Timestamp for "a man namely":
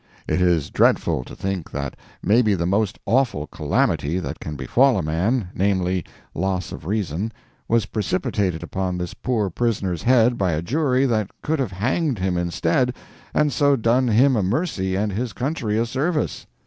4.97-6.03